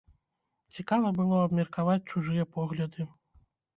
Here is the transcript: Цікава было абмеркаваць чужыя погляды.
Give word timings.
Цікава 0.77 1.11
было 1.19 1.37
абмеркаваць 1.41 2.01
чужыя 2.15 2.49
погляды. 2.57 3.01